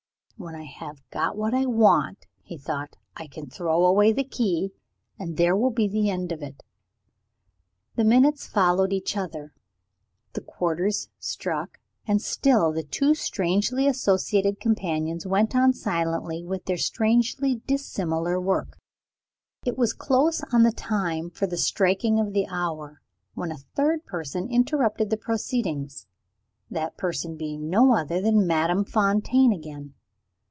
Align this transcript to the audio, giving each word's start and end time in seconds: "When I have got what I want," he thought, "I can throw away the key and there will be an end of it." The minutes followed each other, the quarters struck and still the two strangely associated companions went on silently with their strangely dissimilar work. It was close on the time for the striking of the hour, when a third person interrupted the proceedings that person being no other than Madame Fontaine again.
"When 0.37 0.55
I 0.55 0.63
have 0.63 1.07
got 1.11 1.37
what 1.37 1.53
I 1.53 1.67
want," 1.67 2.25
he 2.41 2.57
thought, 2.57 2.95
"I 3.15 3.27
can 3.27 3.47
throw 3.47 3.85
away 3.85 4.11
the 4.11 4.23
key 4.23 4.71
and 5.19 5.37
there 5.37 5.55
will 5.55 5.69
be 5.69 5.85
an 5.85 6.07
end 6.19 6.31
of 6.31 6.41
it." 6.41 6.63
The 7.95 8.03
minutes 8.03 8.47
followed 8.47 8.91
each 8.91 9.15
other, 9.15 9.53
the 10.33 10.41
quarters 10.41 11.09
struck 11.19 11.77
and 12.07 12.19
still 12.23 12.71
the 12.73 12.81
two 12.81 13.13
strangely 13.13 13.85
associated 13.85 14.59
companions 14.59 15.27
went 15.27 15.55
on 15.55 15.73
silently 15.73 16.43
with 16.43 16.65
their 16.65 16.75
strangely 16.75 17.57
dissimilar 17.67 18.39
work. 18.41 18.79
It 19.63 19.77
was 19.77 19.93
close 19.93 20.41
on 20.51 20.63
the 20.63 20.71
time 20.71 21.29
for 21.29 21.45
the 21.45 21.55
striking 21.55 22.19
of 22.19 22.33
the 22.33 22.47
hour, 22.47 22.99
when 23.35 23.51
a 23.51 23.57
third 23.75 24.07
person 24.07 24.49
interrupted 24.49 25.11
the 25.11 25.17
proceedings 25.17 26.07
that 26.71 26.97
person 26.97 27.37
being 27.37 27.69
no 27.69 27.93
other 27.95 28.19
than 28.19 28.47
Madame 28.47 28.83
Fontaine 28.83 29.53
again. 29.53 29.93